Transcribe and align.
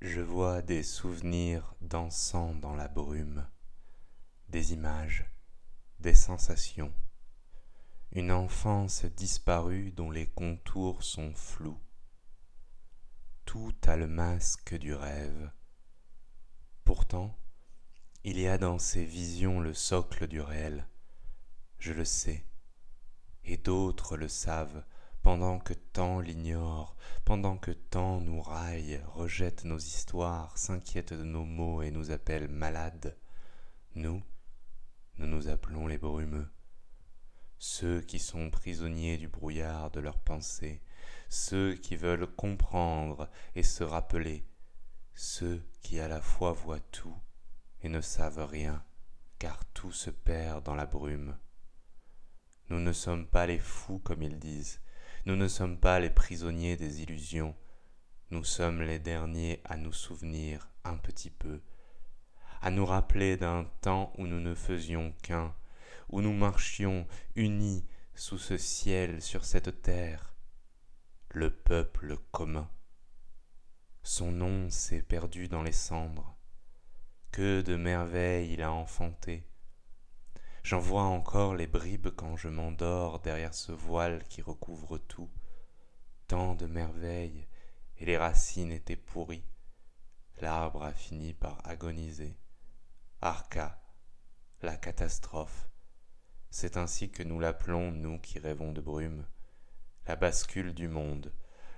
Je 0.00 0.20
vois 0.20 0.62
des 0.62 0.84
souvenirs 0.84 1.74
dansant 1.80 2.54
dans 2.54 2.76
la 2.76 2.86
brume, 2.86 3.44
des 4.48 4.72
images, 4.72 5.28
des 5.98 6.14
sensations, 6.14 6.92
une 8.12 8.30
enfance 8.30 9.04
disparue 9.06 9.90
dont 9.90 10.12
les 10.12 10.28
contours 10.28 11.02
sont 11.02 11.34
flous. 11.34 11.80
Tout 13.44 13.74
a 13.88 13.96
le 13.96 14.06
masque 14.06 14.78
du 14.78 14.94
rêve. 14.94 15.50
Pourtant, 16.84 17.36
il 18.22 18.38
y 18.38 18.46
a 18.46 18.56
dans 18.56 18.78
ces 18.78 19.04
visions 19.04 19.58
le 19.58 19.74
socle 19.74 20.28
du 20.28 20.40
réel. 20.40 20.86
Je 21.80 21.92
le 21.92 22.04
sais, 22.04 22.46
et 23.42 23.56
d'autres 23.56 24.16
le 24.16 24.28
savent, 24.28 24.84
pendant 25.22 25.58
que 25.58 25.74
tant 25.74 26.20
l'ignore, 26.20 26.96
pendant 27.24 27.56
que 27.56 27.70
tant 27.70 28.20
nous 28.20 28.40
raille, 28.40 29.00
rejette 29.14 29.64
nos 29.64 29.78
histoires, 29.78 30.56
s'inquiète 30.56 31.12
de 31.12 31.24
nos 31.24 31.44
maux 31.44 31.82
et 31.82 31.90
nous 31.90 32.10
appelle 32.10 32.48
malades, 32.48 33.16
nous, 33.94 34.22
nous 35.18 35.26
nous 35.26 35.48
appelons 35.48 35.86
les 35.86 35.98
brumeux, 35.98 36.48
ceux 37.58 38.00
qui 38.00 38.18
sont 38.18 38.50
prisonniers 38.50 39.18
du 39.18 39.28
brouillard 39.28 39.90
de 39.90 40.00
leurs 40.00 40.20
pensées, 40.20 40.80
ceux 41.28 41.74
qui 41.74 41.96
veulent 41.96 42.26
comprendre 42.26 43.28
et 43.54 43.62
se 43.62 43.84
rappeler, 43.84 44.46
ceux 45.14 45.62
qui 45.82 45.98
à 46.00 46.08
la 46.08 46.20
fois 46.20 46.52
voient 46.52 46.80
tout 46.92 47.16
et 47.82 47.88
ne 47.88 48.00
savent 48.00 48.44
rien, 48.44 48.84
car 49.38 49.64
tout 49.66 49.92
se 49.92 50.10
perd 50.10 50.64
dans 50.64 50.74
la 50.74 50.86
brume. 50.86 51.36
Nous 52.70 52.80
ne 52.80 52.92
sommes 52.92 53.26
pas 53.26 53.46
les 53.46 53.58
fous 53.58 53.98
comme 53.98 54.22
ils 54.22 54.38
disent, 54.38 54.80
nous 55.28 55.36
ne 55.36 55.46
sommes 55.46 55.76
pas 55.76 56.00
les 56.00 56.08
prisonniers 56.08 56.78
des 56.78 57.02
illusions, 57.02 57.54
nous 58.30 58.44
sommes 58.44 58.80
les 58.80 58.98
derniers 58.98 59.60
à 59.66 59.76
nous 59.76 59.92
souvenir 59.92 60.70
un 60.84 60.96
petit 60.96 61.28
peu, 61.28 61.60
à 62.62 62.70
nous 62.70 62.86
rappeler 62.86 63.36
d'un 63.36 63.64
temps 63.82 64.10
où 64.16 64.26
nous 64.26 64.40
ne 64.40 64.54
faisions 64.54 65.12
qu'un, 65.22 65.54
où 66.08 66.22
nous 66.22 66.32
marchions 66.32 67.06
unis 67.36 67.84
sous 68.14 68.38
ce 68.38 68.56
ciel, 68.56 69.20
sur 69.20 69.44
cette 69.44 69.82
terre, 69.82 70.34
le 71.28 71.50
peuple 71.50 72.16
commun. 72.32 72.70
Son 74.02 74.32
nom 74.32 74.70
s'est 74.70 75.02
perdu 75.02 75.46
dans 75.46 75.62
les 75.62 75.72
cendres. 75.72 76.38
Que 77.32 77.60
de 77.60 77.76
merveilles 77.76 78.54
il 78.54 78.62
a 78.62 78.72
enfanté. 78.72 79.46
J'en 80.68 80.80
vois 80.80 81.04
encore 81.04 81.54
les 81.54 81.66
bribes 81.66 82.10
quand 82.14 82.36
je 82.36 82.48
m'endors 82.48 83.20
derrière 83.20 83.54
ce 83.54 83.72
voile 83.72 84.22
qui 84.28 84.42
recouvre 84.42 84.98
tout. 84.98 85.30
Tant 86.26 86.54
de 86.54 86.66
merveilles, 86.66 87.48
et 87.96 88.04
les 88.04 88.18
racines 88.18 88.70
étaient 88.70 88.94
pourries. 88.94 89.48
L'arbre 90.42 90.82
a 90.82 90.92
fini 90.92 91.32
par 91.32 91.66
agoniser. 91.66 92.36
Arca, 93.22 93.80
la 94.60 94.76
catastrophe. 94.76 95.70
C'est 96.50 96.76
ainsi 96.76 97.10
que 97.10 97.22
nous 97.22 97.40
l'appelons, 97.40 97.90
nous 97.90 98.18
qui 98.18 98.38
rêvons 98.38 98.72
de 98.72 98.82
brume. 98.82 99.24
La 100.06 100.16
bascule 100.16 100.74
du 100.74 100.86
monde, 100.86 101.32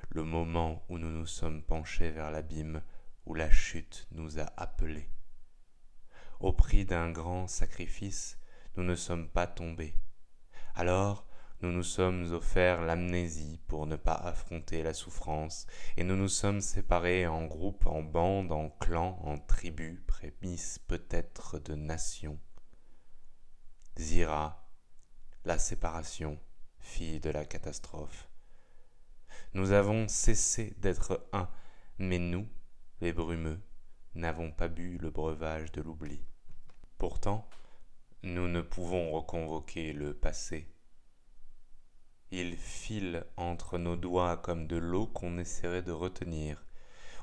le 0.09 0.25
moment 0.25 0.85
où 0.89 0.99
nous 0.99 1.13
nous 1.13 1.29
sommes 1.29 1.63
penchés 1.63 2.11
vers 2.11 2.33
l'abîme, 2.33 2.83
où 3.25 3.35
la 3.35 3.53
chute 3.53 4.09
nous 4.11 4.41
a 4.41 4.53
appelés. 4.57 5.09
Au 6.41 6.53
prix 6.53 6.85
d'un 6.85 7.13
grand 7.13 7.47
sacrifice, 7.47 8.40
nous 8.77 8.85
ne 8.85 8.95
sommes 8.95 9.29
pas 9.29 9.47
tombés. 9.47 9.95
Alors, 10.75 11.27
nous 11.63 11.73
nous 11.73 11.83
sommes 11.83 12.33
offerts 12.33 12.81
l'amnésie 12.81 13.61
pour 13.69 13.87
ne 13.87 13.97
pas 13.97 14.15
affronter 14.15 14.83
la 14.83 14.95
souffrance, 14.95 15.67
et 15.99 16.05
nous 16.05 16.17
nous 16.17 16.29
sommes 16.29 16.63
séparés 16.63 17.27
en 17.27 17.45
groupes, 17.45 17.87
en 17.87 18.03
bandes, 18.03 18.53
en 18.53 18.71
clans, 18.71 19.19
en 19.23 19.39
tribus, 19.39 20.01
prémices 20.07 20.79
peut-être 20.79 21.59
de 21.59 21.75
nations. 21.75 22.39
Zira, 23.99 24.67
la 25.45 25.59
séparation, 25.59 26.39
fille 26.79 27.21
de 27.21 27.29
la 27.29 27.45
catastrophe. 27.45 28.31
Nous 29.53 29.73
avons 29.73 30.09
cessé 30.09 30.75
d'être 30.79 31.29
un, 31.33 31.51
mais 31.99 32.19
nous, 32.19 32.49
les 33.03 33.13
brumeux, 33.13 33.61
n'avons 34.15 34.51
pas 34.51 34.69
bu 34.69 34.97
le 34.97 35.11
breuvage 35.11 35.73
de 35.73 35.83
l'oubli. 35.83 36.25
Pourtant, 36.97 37.49
nous 38.23 38.49
ne 38.49 38.61
pouvons 38.61 39.13
reconvoquer 39.13 39.93
le 39.95 40.13
passé. 40.13 40.69
Il 42.31 42.57
file 42.57 43.25
entre 43.37 43.79
nos 43.79 43.97
doigts 43.97 44.37
comme 44.37 44.67
de 44.67 44.77
l'eau 44.77 45.07
qu'on 45.07 45.39
essaierait 45.39 45.83
de 45.83 45.93
retenir. 45.93 46.65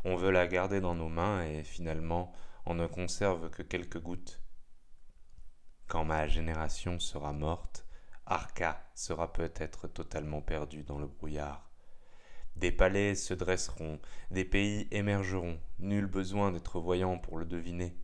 On 0.05 0.15
veut 0.15 0.31
la 0.31 0.47
garder 0.47 0.81
dans 0.81 0.95
nos 0.95 1.09
mains 1.09 1.45
et 1.45 1.63
finalement 1.63 2.33
on 2.65 2.73
ne 2.73 2.87
conserve 2.87 3.49
que 3.51 3.61
quelques 3.61 4.01
gouttes. 4.01 4.41
Quand 5.87 6.03
ma 6.03 6.27
génération 6.27 6.99
sera 6.99 7.31
morte, 7.31 7.85
Arca 8.25 8.89
sera 8.95 9.31
peut-être 9.31 9.87
totalement 9.87 10.41
perdu 10.41 10.83
dans 10.83 10.97
le 10.97 11.07
brouillard. 11.07 11.69
Des 12.55 12.71
palais 12.71 13.13
se 13.13 13.35
dresseront, 13.35 13.99
des 14.31 14.43
pays 14.43 14.87
émergeront, 14.89 15.59
nul 15.77 16.07
besoin 16.07 16.51
d'être 16.51 16.79
voyant 16.79 17.19
pour 17.19 17.37
le 17.37 17.45
deviner. 17.45 17.95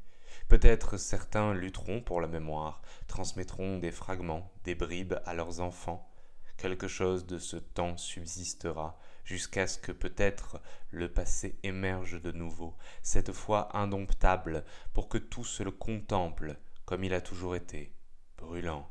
Peut-être 0.47 0.97
certains 0.97 1.53
lutteront 1.53 2.01
pour 2.01 2.21
la 2.21 2.27
mémoire, 2.27 2.81
transmettront 3.07 3.79
des 3.79 3.91
fragments, 3.91 4.51
des 4.63 4.75
bribes 4.75 5.15
à 5.25 5.33
leurs 5.33 5.59
enfants. 5.59 6.09
Quelque 6.57 6.87
chose 6.87 7.25
de 7.25 7.39
ce 7.39 7.57
temps 7.57 7.97
subsistera, 7.97 8.99
jusqu'à 9.23 9.67
ce 9.67 9.77
que 9.77 9.91
peut-être 9.91 10.61
le 10.91 11.11
passé 11.11 11.57
émerge 11.63 12.21
de 12.21 12.31
nouveau, 12.31 12.75
cette 13.01 13.31
fois 13.31 13.75
indomptable, 13.75 14.63
pour 14.93 15.09
que 15.09 15.17
tout 15.17 15.43
se 15.45 15.63
le 15.63 15.71
contemple, 15.71 16.57
comme 16.85 17.03
il 17.03 17.13
a 17.13 17.21
toujours 17.21 17.55
été, 17.55 17.95
brûlant 18.37 18.89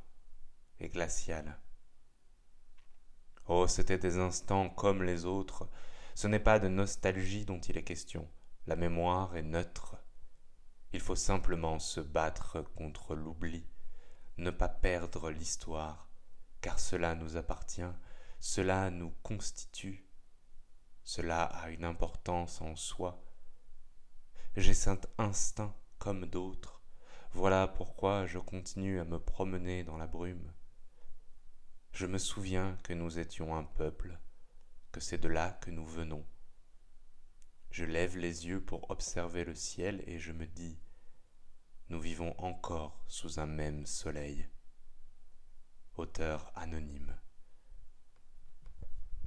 et 0.81 0.89
glacial. 0.89 1.59
Oh, 3.47 3.67
c'étaient 3.67 3.99
des 3.99 4.19
instants 4.19 4.69
comme 4.71 5.03
les 5.03 5.25
autres, 5.25 5.69
ce 6.15 6.27
n'est 6.27 6.39
pas 6.39 6.59
de 6.59 6.69
nostalgie 6.69 7.45
dont 7.45 7.61
il 7.61 7.77
est 7.77 7.85
question, 7.85 8.29
la 8.67 8.77
mémoire 8.77 9.37
est 9.37 9.43
neutre, 9.43 9.97
il 10.93 11.01
faut 11.01 11.17
simplement 11.17 11.79
se 11.79 12.01
battre 12.01 12.61
contre 12.61 13.15
l'oubli, 13.15 13.67
ne 14.37 14.51
pas 14.51 14.69
perdre 14.69 15.31
l'histoire, 15.31 16.11
car 16.61 16.79
cela 16.79 17.15
nous 17.15 17.37
appartient, 17.37 17.93
cela 18.41 18.91
nous 18.91 19.11
constitue, 19.23 20.07
cela 21.03 21.45
a 21.45 21.71
une 21.71 21.85
importance 21.85 22.61
en 22.61 22.77
soi. 22.77 23.25
J'ai 24.57 24.75
cet 24.75 25.09
instinct 25.19 25.75
comme 25.99 26.27
d'autres, 26.27 26.83
voilà 27.33 27.67
pourquoi 27.67 28.27
je 28.27 28.39
continue 28.39 29.01
à 29.01 29.05
me 29.05 29.19
promener 29.19 29.85
dans 29.85 29.97
la 29.97 30.07
brume. 30.07 30.53
Je 31.93 32.07
me 32.07 32.19
souviens 32.19 32.77
que 32.83 32.93
nous 32.93 33.19
étions 33.19 33.57
un 33.57 33.65
peuple, 33.65 34.19
que 34.93 35.01
c'est 35.01 35.19
de 35.19 35.29
là 35.29 35.53
que 35.63 35.71
nous 35.71 35.87
venons, 35.87 36.27
je 37.73 37.87
lève 37.87 38.19
les 38.19 38.47
yeux 38.47 38.63
pour 38.63 38.91
observer 38.91 39.45
le 39.45 39.55
ciel 39.55 40.05
et 40.07 40.19
je 40.19 40.33
me 40.33 40.47
dis, 40.47 40.79
nous 41.89 41.99
vivons 41.99 42.35
encore 42.39 43.03
sous 43.09 43.41
un 43.41 43.47
même 43.47 43.87
soleil. 43.87 44.47
Auteur 45.97 46.53
anonyme. 46.55 47.19